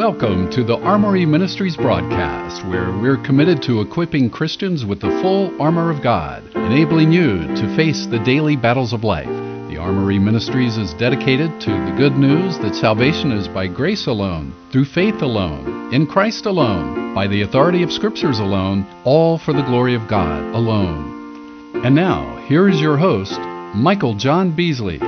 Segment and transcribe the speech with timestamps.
[0.00, 5.60] Welcome to the Armoury Ministries broadcast, where we're committed to equipping Christians with the full
[5.60, 9.28] armor of God, enabling you to face the daily battles of life.
[9.68, 14.54] The Armoury Ministries is dedicated to the good news that salvation is by grace alone,
[14.72, 19.66] through faith alone, in Christ alone, by the authority of Scriptures alone, all for the
[19.66, 21.82] glory of God alone.
[21.84, 23.38] And now, here is your host,
[23.76, 24.98] Michael John Beasley.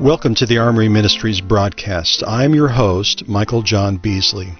[0.00, 2.22] Welcome to the Armoury Ministries broadcast.
[2.24, 4.52] I'm your host, Michael John Beasley.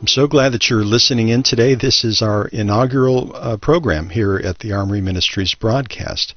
[0.00, 1.74] I'm so glad that you're listening in today.
[1.74, 6.34] This is our inaugural uh, program here at the Armoury Ministries broadcast.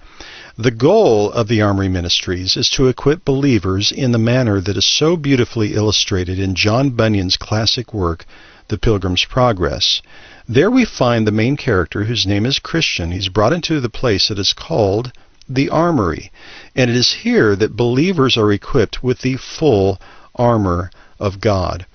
[0.57, 4.85] The goal of the Armoury Ministries is to equip believers in the manner that is
[4.85, 8.25] so beautifully illustrated in John Bunyan's classic work,
[8.67, 10.01] The Pilgrim's Progress.
[10.45, 13.13] There we find the main character whose name is Christian.
[13.13, 15.13] He's brought into the place that is called
[15.55, 16.31] the armory.
[16.75, 19.99] And it is here that believers are equipped with the full
[20.35, 21.85] armor of God.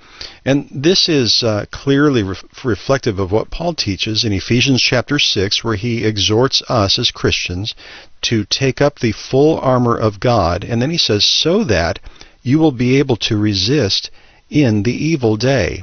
[0.45, 5.63] And this is uh, clearly re- reflective of what Paul teaches in Ephesians chapter 6,
[5.63, 7.75] where he exhorts us as Christians
[8.23, 10.65] to take up the full armor of God.
[10.65, 11.99] And then he says, so that
[12.43, 14.11] you will be able to resist
[14.49, 15.83] in the evil day.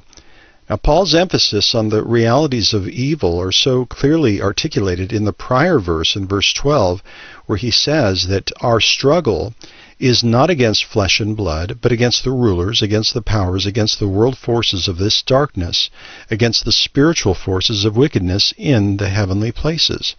[0.70, 5.78] Now, Paul's emphasis on the realities of evil are so clearly articulated in the prior
[5.80, 7.04] verse, in verse 12,
[7.46, 9.54] where he says that our struggle
[10.00, 14.08] is not against flesh and blood, but against the rulers, against the powers, against the
[14.08, 15.90] world forces of this darkness,
[16.32, 20.16] against the spiritual forces of wickedness in the heavenly places.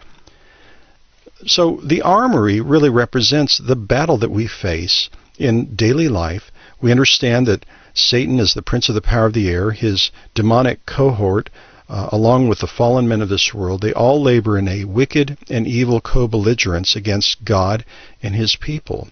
[1.46, 6.50] So the armory really represents the battle that we face in daily life.
[6.80, 9.70] We understand that Satan is the prince of the power of the air.
[9.70, 11.48] His demonic cohort,
[11.88, 15.38] uh, along with the fallen men of this world, they all labor in a wicked
[15.48, 17.84] and evil co-belligerence against God
[18.22, 19.08] and his people.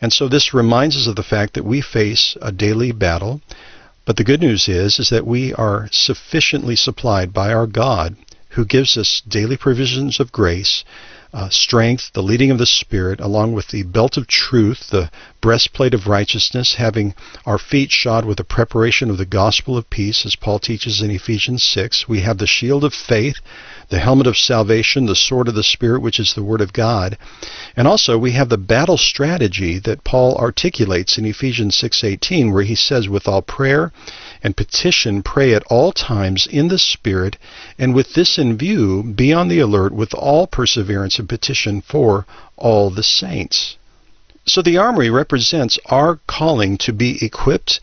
[0.00, 3.40] And so this reminds us of the fact that we face a daily battle.
[4.06, 8.16] But the good news is, is that we are sufficiently supplied by our God
[8.50, 10.84] who gives us daily provisions of grace
[11.34, 15.92] uh, strength, the leading of the Spirit, along with the belt of truth, the breastplate
[15.92, 17.12] of righteousness, having
[17.44, 21.10] our feet shod with the preparation of the gospel of peace, as Paul teaches in
[21.10, 22.08] Ephesians 6.
[22.08, 23.40] We have the shield of faith,
[23.88, 27.16] the helmet of salvation, the sword of the Spirit, which is the Word of God.
[27.76, 32.74] And also we have the battle strategy that Paul articulates in Ephesians 6:18 where he
[32.74, 33.92] says with all prayer
[34.42, 37.36] and petition pray at all times in the Spirit,
[37.78, 42.26] and with this in view be on the alert with all perseverance and petition for
[42.56, 43.76] all the saints.
[44.46, 47.80] So the armory represents our calling to be equipped,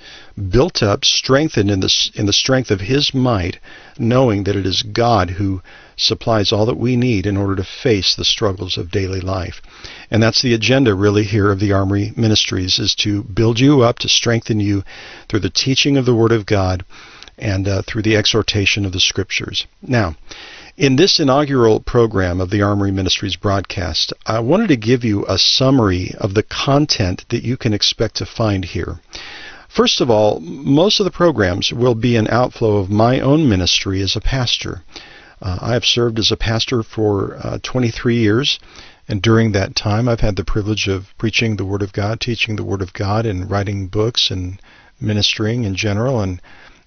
[0.49, 3.57] built up, strengthened in the, in the strength of His might,
[3.97, 5.63] knowing that it is God who
[6.01, 9.61] supplies all that we need in order to face the struggles of daily life.
[10.09, 13.99] And that's the agenda really here of the Armoury Ministries is to build you up,
[13.99, 14.83] to strengthen you
[15.29, 16.83] through the teaching of the Word of God
[17.37, 19.65] and uh, through the exhortation of the Scriptures.
[19.81, 20.15] Now,
[20.77, 25.37] in this inaugural program of the Armoury Ministries broadcast, I wanted to give you a
[25.37, 28.99] summary of the content that you can expect to find here.
[29.67, 34.01] First of all, most of the programs will be an outflow of my own ministry
[34.01, 34.83] as a pastor.
[35.41, 38.59] Uh, I have served as a pastor for uh, 23 years,
[39.07, 42.55] and during that time, I've had the privilege of preaching the Word of God, teaching
[42.55, 44.61] the Word of God, and writing books and
[44.99, 46.21] ministering in general.
[46.21, 46.41] And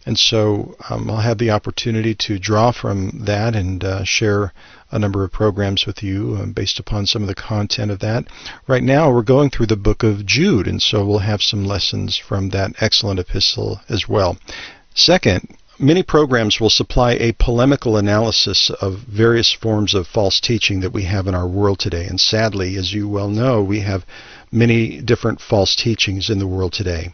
[0.06, 4.52] and so um, I'll have the opportunity to draw from that and uh, share
[4.90, 8.26] a number of programs with you um, based upon some of the content of that.
[8.66, 12.18] Right now, we're going through the book of Jude, and so we'll have some lessons
[12.18, 14.36] from that excellent epistle as well.
[14.94, 20.92] Second, many programs will supply a polemical analysis of various forms of false teaching that
[20.92, 22.06] we have in our world today.
[22.06, 24.04] And sadly, as you well know, we have
[24.52, 27.12] many different false teachings in the world today.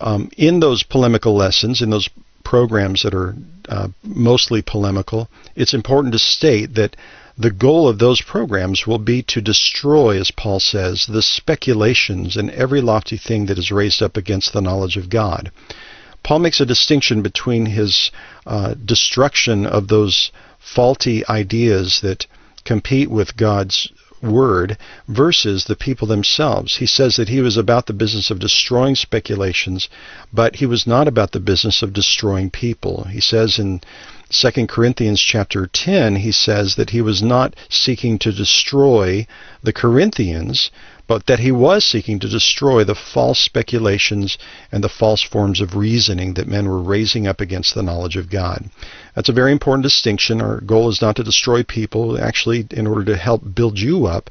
[0.00, 2.08] Um, in those polemical lessons, in those
[2.42, 3.34] programs that are
[3.68, 6.96] uh, mostly polemical, it's important to state that
[7.36, 12.50] the goal of those programs will be to destroy, as Paul says, the speculations and
[12.50, 15.50] every lofty thing that is raised up against the knowledge of God.
[16.24, 18.10] Paul makes a distinction between his
[18.46, 22.26] uh, destruction of those faulty ideas that
[22.64, 23.90] compete with God's
[24.22, 26.76] word versus the people themselves.
[26.76, 29.88] He says that he was about the business of destroying speculations,
[30.32, 33.04] but he was not about the business of destroying people.
[33.10, 33.82] He says in
[34.30, 39.26] 2 Corinthians chapter 10, he says that he was not seeking to destroy
[39.62, 40.70] the Corinthians,
[41.06, 44.38] but that he was seeking to destroy the false speculations
[44.72, 48.30] and the false forms of reasoning that men were raising up against the knowledge of
[48.30, 48.70] God.
[49.14, 50.40] That's a very important distinction.
[50.40, 52.18] Our goal is not to destroy people.
[52.18, 54.30] Actually, in order to help build you up,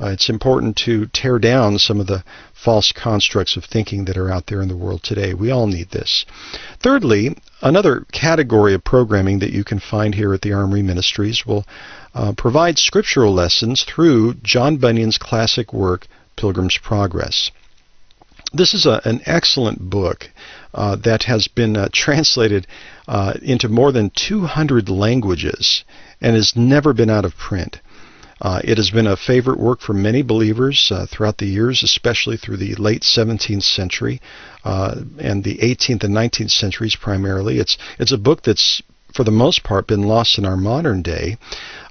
[0.00, 4.30] uh, it's important to tear down some of the false constructs of thinking that are
[4.30, 5.34] out there in the world today.
[5.34, 6.24] We all need this.
[6.80, 11.64] Thirdly, another category of programming that you can find here at the Armoury Ministries will
[12.14, 16.06] uh, provide scriptural lessons through John Bunyan's classic work,
[16.36, 17.50] Pilgrim's Progress.
[18.52, 20.30] This is a, an excellent book
[20.74, 22.66] uh, that has been uh, translated
[23.08, 25.84] uh, into more than 200 languages
[26.20, 27.80] and has never been out of print.
[28.42, 32.36] Uh, it has been a favorite work for many believers uh, throughout the years, especially
[32.36, 34.20] through the late 17th century
[34.64, 37.58] uh, and the 18th and 19th centuries primarily.
[37.58, 38.82] It's it's a book that's
[39.14, 41.36] for the most part been lost in our modern day.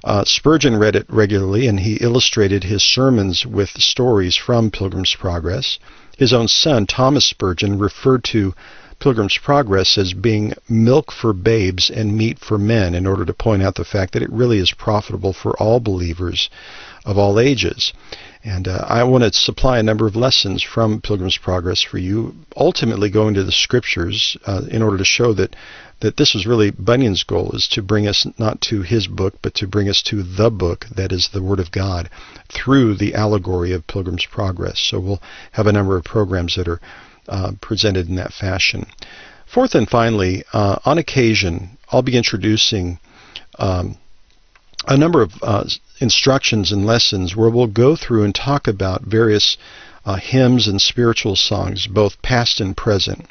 [0.04, 5.78] Uh, Spurgeon read it regularly, and he illustrated his sermons with stories from Pilgrim's Progress.
[6.18, 8.54] His own son, Thomas Spurgeon, referred to
[8.98, 13.62] Pilgrim's Progress as being milk for babes and meat for men in order to point
[13.62, 16.48] out the fact that it really is profitable for all believers
[17.04, 17.92] of all ages.
[18.44, 22.34] And uh, I want to supply a number of lessons from Pilgrim's Progress for you,
[22.56, 25.54] ultimately going to the scriptures uh, in order to show that,
[26.00, 29.54] that this was really Bunyan's goal, is to bring us not to his book, but
[29.54, 32.10] to bring us to the book that is the Word of God
[32.48, 34.80] through the allegory of Pilgrim's Progress.
[34.80, 35.22] So we'll
[35.52, 36.80] have a number of programs that are
[37.28, 38.86] uh, presented in that fashion.
[39.46, 42.98] Fourth and finally, uh, on occasion, I'll be introducing
[43.58, 43.98] um,
[44.86, 45.64] a number of uh,
[46.00, 49.56] instructions and lessons where we'll go through and talk about various
[50.04, 53.26] uh, hymns and spiritual songs, both past and present.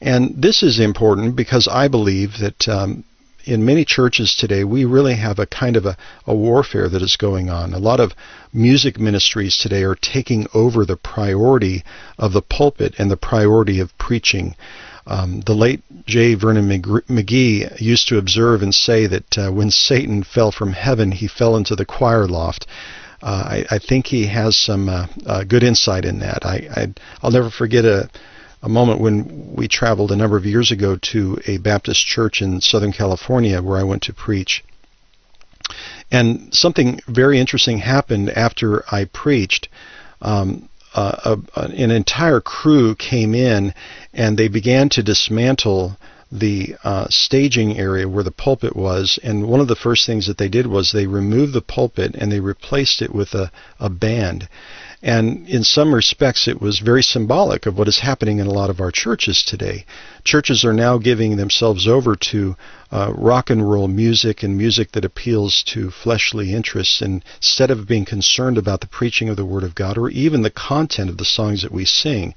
[0.00, 3.04] And this is important because I believe that um,
[3.44, 5.96] in many churches today, we really have a kind of a,
[6.26, 7.72] a warfare that is going on.
[7.72, 8.12] A lot of
[8.52, 11.82] music ministries today are taking over the priority
[12.18, 14.54] of the pulpit and the priority of preaching.
[15.08, 16.34] Um, the late J.
[16.34, 21.26] Vernon McGee used to observe and say that uh, when Satan fell from heaven, he
[21.26, 22.66] fell into the choir loft.
[23.22, 26.44] Uh, I, I, think he has some uh, uh good insight in that.
[26.44, 28.08] I, will never forget a
[28.62, 32.60] a moment when we traveled a number of years ago to a Baptist church in
[32.60, 34.64] Southern California where I went to preach.
[36.10, 39.68] And something very interesting happened after I preached.
[40.20, 43.74] Um, uh, a, an entire crew came in
[44.12, 45.96] and they began to dismantle
[46.30, 49.18] the uh, staging area where the pulpit was.
[49.22, 52.30] And one of the first things that they did was they removed the pulpit and
[52.30, 53.50] they replaced it with a,
[53.80, 54.48] a band.
[55.02, 58.68] And in some respects, it was very symbolic of what is happening in a lot
[58.68, 59.84] of our churches today.
[60.24, 62.56] Churches are now giving themselves over to
[62.90, 68.04] uh, rock and roll music and music that appeals to fleshly interests instead of being
[68.04, 71.24] concerned about the preaching of the Word of God or even the content of the
[71.24, 72.34] songs that we sing.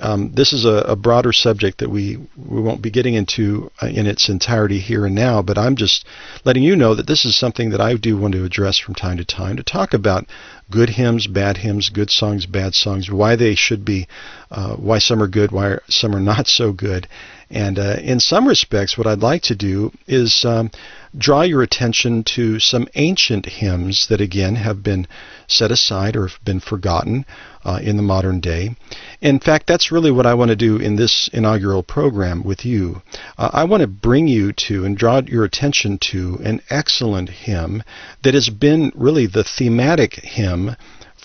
[0.00, 3.86] Um, this is a, a, broader subject that we, we won't be getting into uh,
[3.86, 6.04] in its entirety here and now, but I'm just
[6.44, 9.16] letting you know that this is something that I do want to address from time
[9.16, 10.26] to time to talk about
[10.70, 14.06] good hymns, bad hymns, good songs, bad songs, why they should be,
[14.52, 17.08] uh, why some are good, why some are not so good.
[17.50, 20.70] And uh, in some respects, what I'd like to do is um,
[21.16, 25.06] draw your attention to some ancient hymns that, again, have been
[25.46, 27.24] set aside or have been forgotten
[27.64, 28.76] uh, in the modern day.
[29.22, 33.02] In fact, that's really what I want to do in this inaugural program with you.
[33.38, 37.82] Uh, I want to bring you to and draw your attention to an excellent hymn
[38.22, 40.76] that has been really the thematic hymn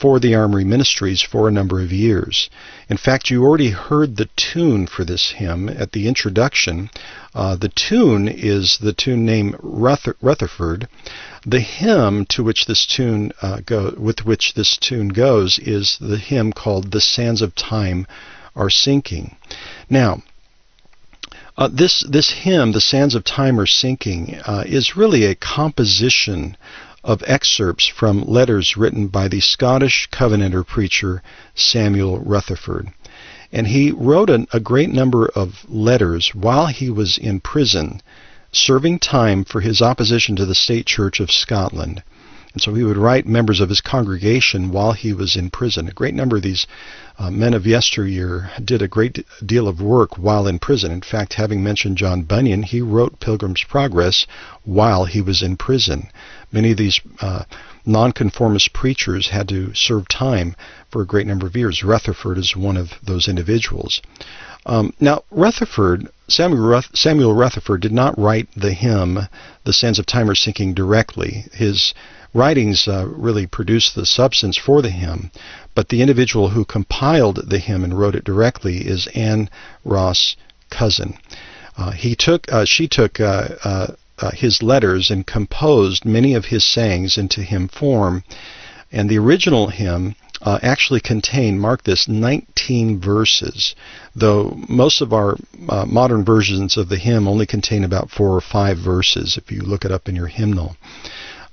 [0.03, 2.49] for the Armoury Ministries for a number of years.
[2.89, 6.89] In fact, you already heard the tune for this hymn at the introduction.
[7.33, 10.89] Uh, the tune is the tune named Ruther- Rutherford.
[11.45, 16.17] The hymn to which this tune uh, go, with which this tune goes is the
[16.17, 18.05] hymn called "The Sands of Time
[18.57, 19.37] Are Sinking."
[19.89, 20.21] Now,
[21.57, 26.57] uh, this this hymn, "The Sands of Time Are Sinking," uh, is really a composition
[27.03, 31.21] of excerpts from letters written by the Scottish Covenanter preacher
[31.53, 32.89] Samuel Rutherford.
[33.51, 38.01] And he wrote a, a great number of letters while he was in prison,
[38.51, 42.03] serving time for his opposition to the State Church of Scotland.
[42.53, 45.87] And so he would write members of his congregation while he was in prison.
[45.87, 46.67] A great number of these
[47.17, 50.91] uh, men of yesteryear did a great deal of work while in prison.
[50.91, 54.27] In fact, having mentioned John Bunyan, he wrote Pilgrim's Progress
[54.63, 56.09] while he was in prison.
[56.53, 57.43] Many of these uh,
[57.85, 60.55] nonconformist preachers had to serve time
[60.91, 61.83] for a great number of years.
[61.83, 64.01] Rutherford is one of those individuals.
[64.65, 69.19] Um, now, Rutherford, Samuel, Ruth, Samuel Rutherford, did not write the hymn,
[69.65, 71.45] The Sands of Time Are Sinking, directly.
[71.51, 71.93] His
[72.33, 75.31] writings uh, really produced the substance for the hymn,
[75.75, 79.49] but the individual who compiled the hymn and wrote it directly is Anne
[79.83, 80.35] Ross
[80.69, 81.17] Cousin.
[81.75, 83.19] Uh, he took, uh, she took
[84.19, 88.23] uh, his letters and composed many of his sayings into hymn form,
[88.91, 93.75] and the original hymn uh, actually contained, mark this, 19 verses,
[94.15, 95.37] though most of our
[95.69, 99.61] uh, modern versions of the hymn only contain about four or five verses if you
[99.61, 100.75] look it up in your hymnal.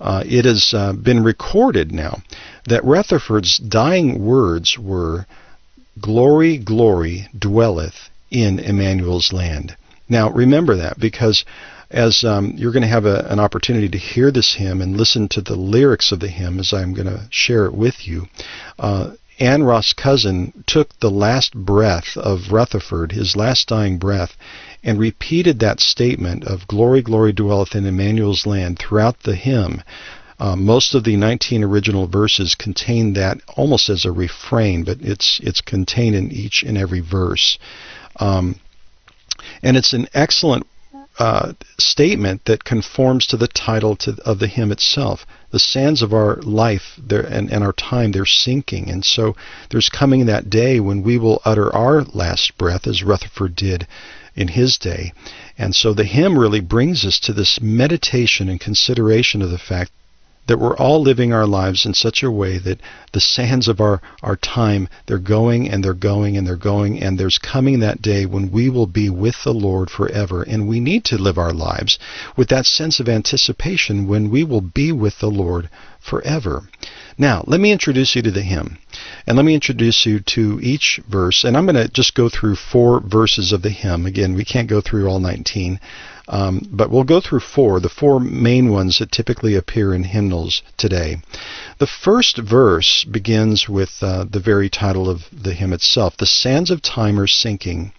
[0.01, 2.23] Uh, it has uh, been recorded now
[2.67, 5.27] that Rutherford's dying words were,
[6.01, 9.77] Glory, glory dwelleth in Emmanuel's land.
[10.09, 11.45] Now remember that because
[11.91, 15.29] as um, you're going to have a, an opportunity to hear this hymn and listen
[15.29, 18.29] to the lyrics of the hymn as I'm going to share it with you.
[18.79, 24.37] Uh, Anne Ross Cousin took the last breath of Rutherford, his last dying breath,
[24.85, 29.83] and repeated that statement of glory, glory dwelleth in Emmanuel's land throughout the hymn.
[30.39, 35.41] Uh, most of the 19 original verses contain that almost as a refrain, but it's
[35.43, 37.59] it's contained in each and every verse.
[38.17, 38.57] Um,
[39.63, 40.67] and it's an excellent
[41.19, 45.27] uh, statement that conforms to the title to, of the hymn itself.
[45.51, 48.89] The sands of our life and, and our time, they're sinking.
[48.89, 49.35] And so
[49.71, 53.87] there's coming that day when we will utter our last breath, as Rutherford did
[54.35, 55.13] in his day.
[55.59, 59.91] And so the hymn really brings us to this meditation and consideration of the fact
[60.47, 62.81] that we're all living our lives in such a way that
[63.13, 67.19] the sands of our, our time, they're going and they're going and they're going, and
[67.19, 70.43] there's coming that day when we will be with the Lord forever.
[70.43, 71.99] And we need to live our lives
[72.37, 75.69] with that sense of anticipation when we will be with the Lord
[76.01, 76.69] forever.
[77.19, 78.79] Now, let me introduce you to the hymn.
[79.27, 81.45] And let me introduce you to each verse.
[81.45, 84.07] And I'm going to just go through four verses of the hymn.
[84.07, 85.79] Again, we can't go through all 19.
[86.33, 90.63] Um, but we'll go through four, the four main ones that typically appear in hymnals
[90.77, 91.21] today.
[91.79, 96.71] The first verse begins with uh, the very title of the hymn itself The sands
[96.71, 97.93] of time are sinking,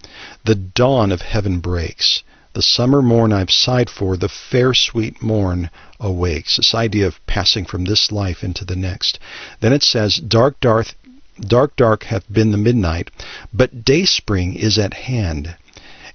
[0.46, 2.24] the dawn of heaven breaks.
[2.54, 5.70] The summer morn I've sighed for, the fair sweet morn
[6.00, 6.56] awakes.
[6.56, 9.20] This idea of passing from this life into the next.
[9.60, 10.96] Then it says, Dark, dark,
[11.38, 13.12] dark, dark hath been the midnight,
[13.54, 15.56] but dayspring is at hand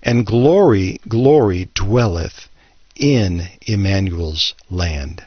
[0.07, 2.49] and glory, glory dwelleth
[2.95, 5.23] in Emmanuel's land.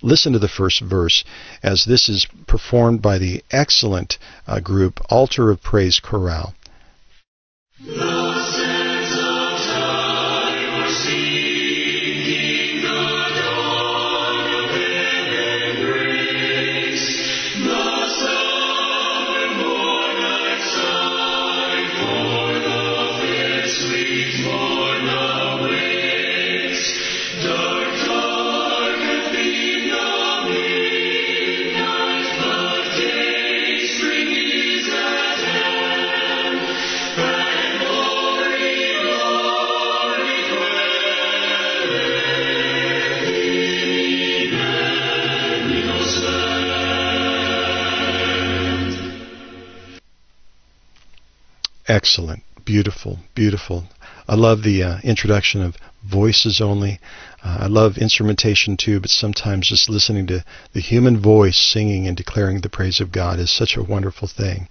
[0.00, 1.22] Listen to the first verse
[1.62, 6.54] as this is performed by the excellent uh, group Altar of Praise Chorale.
[51.88, 52.42] Excellent.
[52.64, 53.20] Beautiful.
[53.34, 53.84] Beautiful.
[54.28, 56.98] I love the uh, introduction of voices only.
[57.44, 62.16] Uh, I love instrumentation too, but sometimes just listening to the human voice singing and
[62.16, 64.68] declaring the praise of God is such a wonderful thing.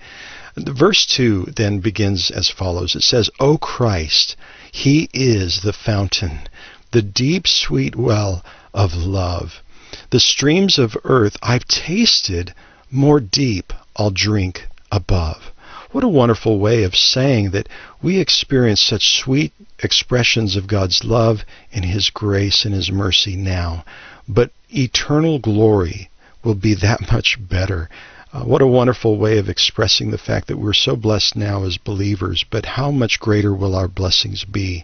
[0.56, 4.36] The verse 2 then begins as follows It says, O Christ,
[4.72, 6.50] He is the fountain,
[6.92, 8.44] the deep, sweet well
[8.74, 9.62] of love.
[10.10, 12.54] The streams of earth I've tasted,
[12.92, 15.52] more deep I'll drink above.
[15.96, 17.70] What a wonderful way of saying that
[18.02, 23.86] we experience such sweet expressions of God's love and His grace and His mercy now.
[24.28, 26.10] But eternal glory
[26.44, 27.90] will be that much better.
[28.34, 31.78] Uh, what a wonderful way of expressing the fact that we're so blessed now as
[31.78, 34.84] believers, but how much greater will our blessings be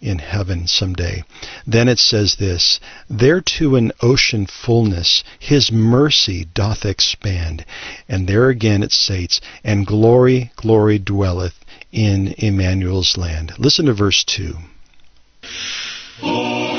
[0.00, 1.22] in heaven someday.
[1.66, 7.64] Then it says this There to an ocean fullness his mercy doth expand.
[8.08, 13.52] And there again it states, And glory, glory dwelleth in Emmanuel's land.
[13.58, 14.56] Listen to verse 2.
[16.20, 16.69] Beautiful,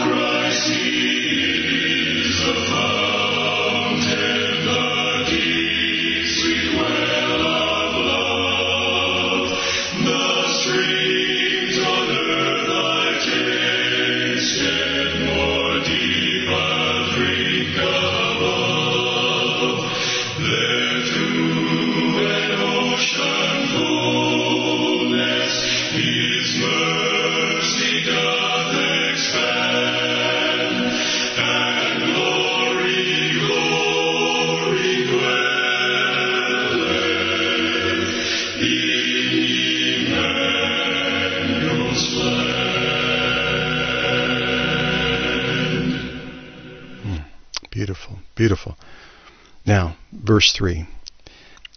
[50.42, 50.88] verse 3.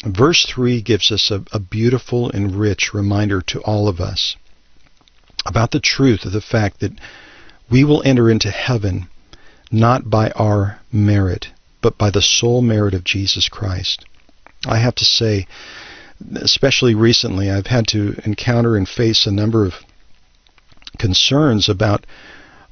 [0.07, 4.37] Verse 3 gives us a, a beautiful and rich reminder to all of us
[5.45, 6.99] about the truth of the fact that
[7.71, 9.07] we will enter into heaven
[9.71, 11.49] not by our merit,
[11.83, 14.07] but by the sole merit of Jesus Christ.
[14.65, 15.47] I have to say,
[16.35, 19.75] especially recently, I've had to encounter and face a number of
[20.99, 22.07] concerns about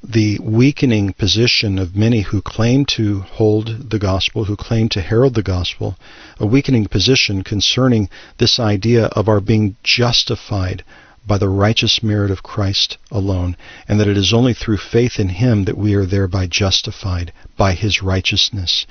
[0.03, 5.33] the weakening position of many who claim to hold the gospel, who claim to herald
[5.33, 5.97] the gospel,
[6.39, 10.83] a weakening position concerning this idea of our being justified
[11.25, 13.55] by the righteous merit of Christ alone,
[13.87, 17.73] and that it is only through faith in Him that we are thereby justified by
[17.73, 18.85] His righteousness.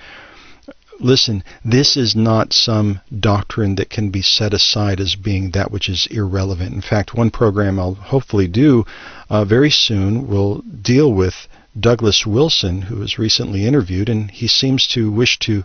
[1.02, 5.88] Listen, this is not some doctrine that can be set aside as being that which
[5.88, 6.72] is irrelevant.
[6.72, 8.84] In fact, one program I'll hopefully do
[9.28, 14.86] uh, very soon will deal with Douglas Wilson, who was recently interviewed, and he seems
[14.88, 15.64] to wish to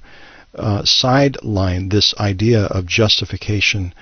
[0.56, 3.94] uh, sideline this idea of justification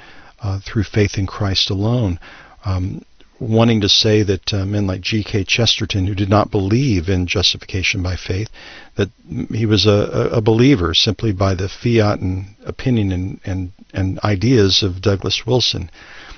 [0.42, 2.18] uh, through faith in Christ alone
[2.64, 3.04] um,
[3.40, 5.44] wanting to say that uh, men like G.K.
[5.44, 8.50] Chesterton, who did not believe in justification by faith,
[8.96, 9.10] that
[9.52, 14.84] he was a, a believer simply by the fiat and opinion and, and, and ideas
[14.84, 15.90] of Douglas Wilson.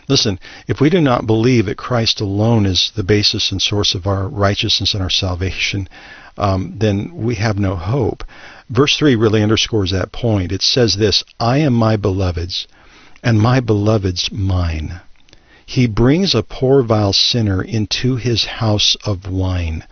[0.09, 4.07] Listen, if we do not believe that Christ alone is the basis and source of
[4.07, 5.89] our righteousness and our salvation,
[6.37, 8.23] um, then we have no hope.
[8.69, 10.51] Verse 3 really underscores that point.
[10.51, 12.67] It says this I am my beloved's,
[13.21, 15.01] and my beloved's mine.
[15.69, 19.83] He brings a poor vile sinner into his house of wine.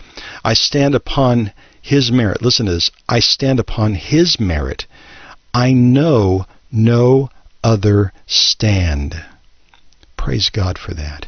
[0.42, 1.52] I stand upon
[1.82, 2.42] his merit.
[2.42, 2.90] Listen to this.
[3.10, 4.86] I stand upon his merit.
[5.54, 7.30] I know no
[7.62, 9.22] other stand.
[10.16, 11.28] Praise God for that.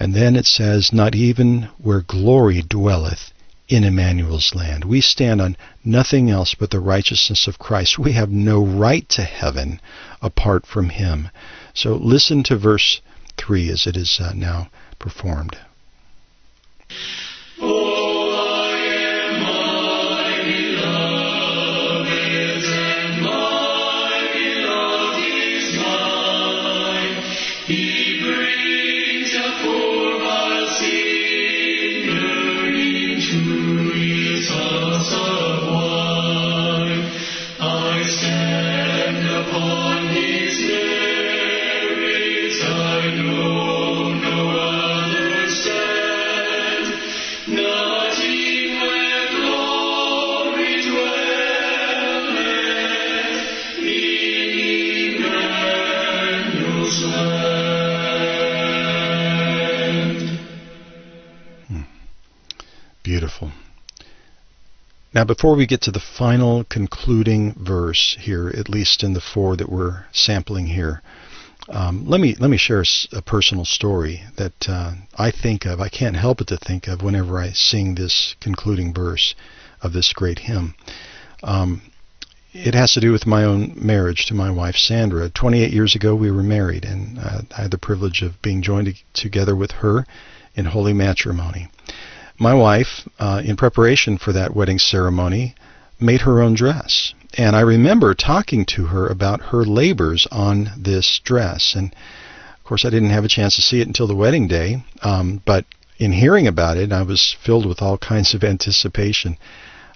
[0.00, 3.34] And then it says, Not even where glory dwelleth
[3.68, 4.86] in Emmanuel's land.
[4.86, 7.98] We stand on nothing else but the righteousness of Christ.
[7.98, 9.78] We have no right to heaven
[10.22, 11.28] apart from him.
[11.74, 13.02] So listen to verse
[13.36, 15.58] 3 as it is uh, now performed.
[65.16, 69.56] Now, before we get to the final concluding verse here, at least in the four
[69.56, 71.00] that we're sampling here,
[71.68, 75.80] um, let me let me share a, a personal story that uh, I think of.
[75.80, 79.34] I can't help but to think of whenever I sing this concluding verse
[79.80, 80.74] of this great hymn.
[81.42, 81.80] Um,
[82.52, 85.28] it has to do with my own marriage to my wife Sandra.
[85.30, 88.94] 28 years ago, we were married, and uh, I had the privilege of being joined
[89.12, 90.06] together with her
[90.54, 91.68] in holy matrimony.
[92.38, 95.54] My wife, uh, in preparation for that wedding ceremony,
[95.98, 97.14] made her own dress.
[97.34, 101.74] And I remember talking to her about her labors on this dress.
[101.74, 101.94] And
[102.54, 104.84] of course, I didn't have a chance to see it until the wedding day.
[105.02, 105.64] Um, but
[105.98, 109.38] in hearing about it, I was filled with all kinds of anticipation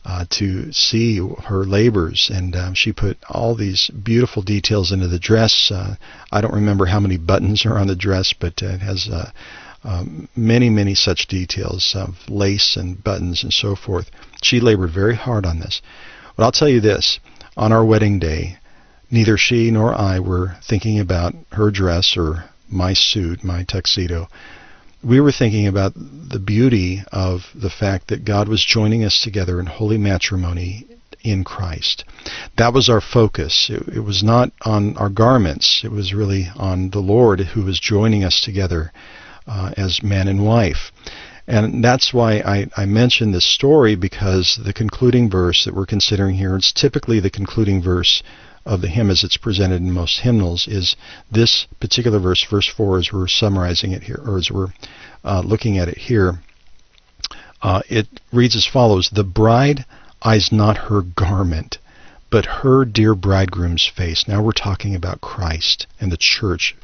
[0.05, 2.31] uh, to see her labors.
[2.33, 5.71] And um, she put all these beautiful details into the dress.
[5.71, 5.97] Uh,
[6.33, 9.31] I don't remember how many buttons are on the dress, but it has uh,
[9.83, 14.11] um, many, many such details of lace and buttons and so forth.
[14.43, 15.81] She labored very hard on this.
[16.37, 17.19] But I'll tell you this
[17.57, 18.59] on our wedding day,
[19.11, 24.29] neither she nor I were thinking about her dress or my suit, my tuxedo.
[25.03, 29.59] We were thinking about the beauty of the fact that God was joining us together
[29.59, 30.87] in holy matrimony
[31.23, 32.05] in Christ.
[32.57, 33.71] That was our focus.
[33.71, 37.81] It, it, was not on our garments, it was really on the Lord who was
[37.81, 38.93] joining us together
[39.51, 40.93] uh, as man and wife.
[41.47, 46.37] And that's why I, I mention this story because the concluding verse that we're considering
[46.37, 48.23] here, it's typically the concluding verse
[48.65, 50.95] of the hymn as it's presented in most hymnals, is
[51.33, 54.69] this particular verse, verse 4, as we're summarizing it here, or as we're
[55.25, 56.39] uh, looking at it here.
[57.61, 59.85] Uh, it reads as follows The bride
[60.23, 61.79] eyes not her garment,
[62.31, 64.29] but her dear bridegroom's face.
[64.29, 66.77] Now we're talking about Christ and the church,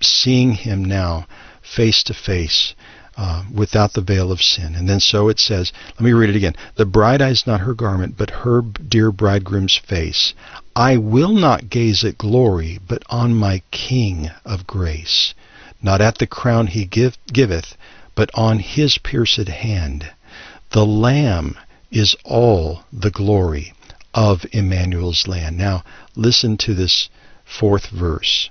[0.00, 1.26] seeing him now
[1.62, 2.74] face to face,
[3.54, 4.74] without the veil of sin.
[4.74, 6.54] And then so it says, let me read it again.
[6.76, 10.34] The bride eyes not her garment, but her dear bridegroom's face.
[10.74, 15.34] I will not gaze at glory, but on my King of grace.
[15.82, 17.76] Not at the crown he give, giveth,
[18.14, 20.10] but on his pierced hand.
[20.70, 21.58] The Lamb
[21.90, 23.74] is all the glory
[24.14, 25.58] of Emmanuel's land.
[25.58, 25.84] Now,
[26.16, 27.10] listen to this
[27.44, 28.48] fourth verse.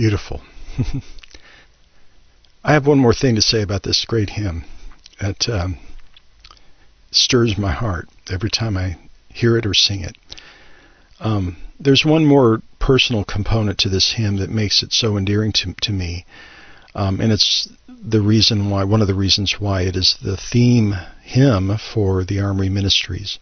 [0.00, 0.40] Beautiful.
[2.64, 4.64] I have one more thing to say about this great hymn
[5.20, 5.76] that um,
[7.10, 8.96] stirs my heart every time I
[9.28, 10.16] hear it or sing it.
[11.20, 15.74] Um, there's one more personal component to this hymn that makes it so endearing to,
[15.82, 16.24] to me,
[16.94, 20.94] um, and it's the reason why, one of the reasons why it is the theme
[21.22, 23.38] hymn for the Armoury Ministries.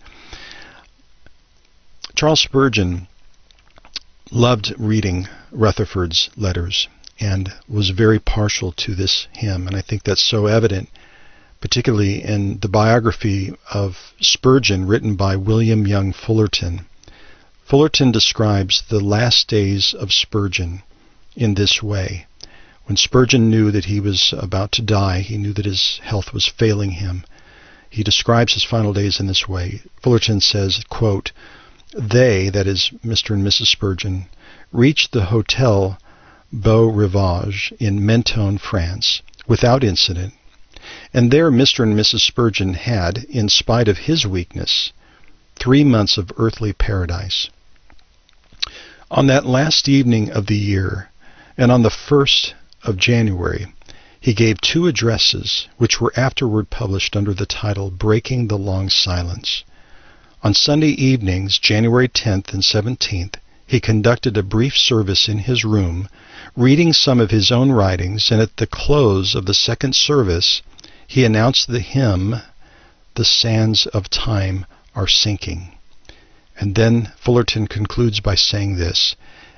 [2.16, 3.06] Charles Spurgeon
[4.32, 6.88] loved reading Rutherford's letters
[7.20, 9.66] and was very partial to this hymn.
[9.66, 10.88] And I think that's so evident,
[11.60, 16.86] particularly in the biography of Spurgeon written by William Young Fullerton.
[17.64, 20.82] Fullerton describes the last days of Spurgeon
[21.36, 22.26] in this way.
[22.86, 26.46] When Spurgeon knew that he was about to die, he knew that his health was
[26.46, 27.24] failing him.
[27.90, 29.82] He describes his final days in this way.
[30.02, 31.32] Fullerton says, quote,
[31.94, 33.30] they, that is Mr.
[33.34, 33.66] and Mrs.
[33.66, 34.26] Spurgeon,
[34.72, 35.98] reached the Hotel
[36.52, 40.34] Beau Rivage in Mentone, France, without incident,
[41.14, 41.82] and there Mr.
[41.82, 42.20] and Mrs.
[42.20, 44.92] Spurgeon had, in spite of his weakness,
[45.56, 47.48] three months of earthly paradise.
[49.10, 51.10] On that last evening of the year,
[51.56, 53.66] and on the first of January,
[54.20, 59.64] he gave two addresses which were afterward published under the title Breaking the Long Silence.
[60.40, 63.34] On Sunday evenings, January 10th and 17th,
[63.66, 66.08] he conducted a brief service in his room,
[66.56, 70.62] reading some of his own writings, and at the close of the second service,
[71.08, 72.36] he announced the hymn,
[73.16, 75.74] The Sands of Time Are Sinking.
[76.56, 79.16] And then Fullerton concludes by saying this,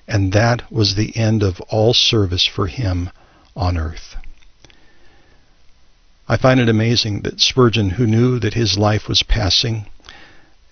[0.08, 3.10] and that was the end of all service for him
[3.54, 4.16] on earth.
[6.26, 9.86] I find it amazing that Spurgeon, who knew that his life was passing,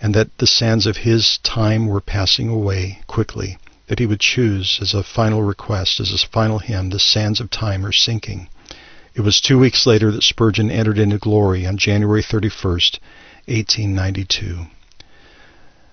[0.00, 3.58] and that the sands of his time were passing away quickly,
[3.88, 7.50] that he would choose as a final request, as a final hymn, the sands of
[7.50, 8.48] time are sinking.
[9.14, 12.98] It was two weeks later that Spurgeon entered into glory on January 31st,
[13.46, 14.66] 1892.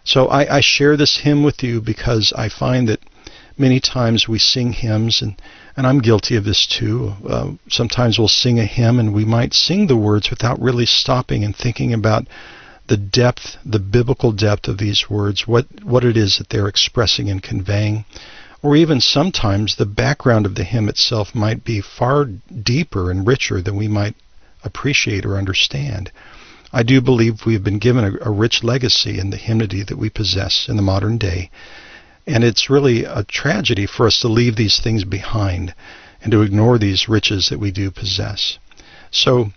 [0.04, 3.00] So I, I share this hymn with you because I find that
[3.58, 5.42] many times we sing hymns, and,
[5.76, 7.14] and I'm guilty of this too.
[7.28, 11.44] Uh, sometimes we'll sing a hymn and we might sing the words without really stopping
[11.44, 12.28] and thinking about
[12.88, 17.30] the depth, the biblical depth of these words, what, what it is that they're expressing
[17.30, 18.06] and conveying.
[18.62, 23.62] Or even sometimes the background of the hymn itself might be far deeper and richer
[23.62, 24.16] than we might
[24.64, 26.12] appreciate or understand.
[26.74, 29.98] I do believe we have been given a, a rich legacy in the hymnody that
[29.98, 31.50] we possess in the modern day.
[32.28, 35.76] And it's really a tragedy for us to leave these things behind
[36.22, 38.58] and to ignore these riches that we do possess.
[39.12, 39.52] So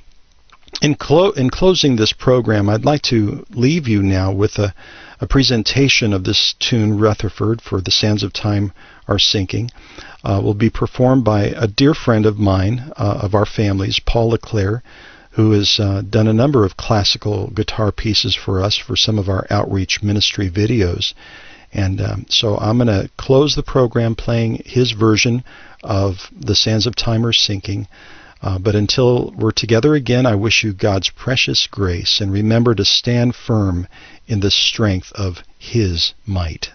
[0.83, 4.75] in, clo- in closing this program, I'd like to leave you now with a,
[5.21, 8.73] a presentation of this tune, Rutherford, for The Sands of Time
[9.07, 9.71] Are Sinking.
[10.25, 14.31] Uh, will be performed by a dear friend of mine, uh, of our families, Paul
[14.31, 14.83] LeClaire,
[15.33, 19.29] who has uh, done a number of classical guitar pieces for us for some of
[19.29, 21.15] our outreach ministry videos.
[21.73, 25.45] And um, so I'm going to close the program playing his version
[25.83, 27.87] of The Sands of Time Are Sinking.
[28.41, 32.85] Uh, but until we're together again, I wish you God's precious grace and remember to
[32.85, 33.89] stand firm
[34.27, 36.71] in the strength of His might.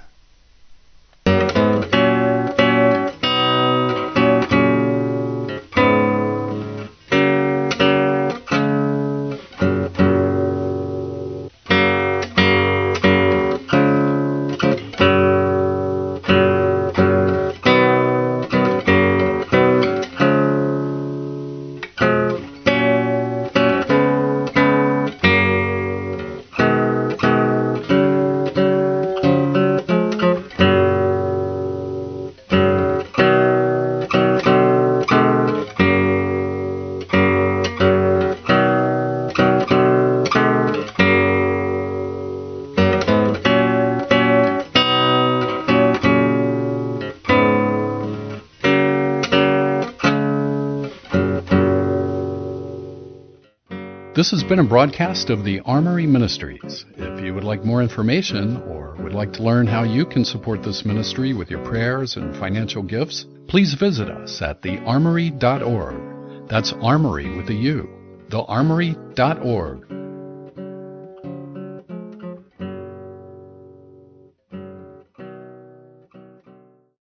[54.23, 56.85] This has been a broadcast of the Armoury Ministries.
[56.95, 60.63] If you would like more information or would like to learn how you can support
[60.63, 66.47] this ministry with your prayers and financial gifts, please visit us at thearmoury.org.
[66.47, 67.89] That's armoury with a U.
[68.29, 69.92] Thearmoury.org